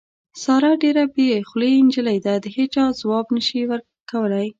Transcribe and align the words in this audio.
ساره 0.43 0.71
ډېره 0.83 1.03
بې 1.13 1.29
خولې 1.47 1.69
نجیلۍ 1.87 2.17
ده، 2.25 2.33
د 2.43 2.45
هېچا 2.55 2.85
ځواب 2.99 3.25
هم 3.29 3.33
نشي 3.37 3.61
کولی. 4.11 4.47